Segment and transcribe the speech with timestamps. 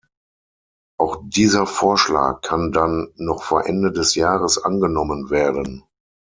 [0.97, 5.83] Auch dieser Vorschlag kann dann noch vor Ende des Jahres angenommen werden.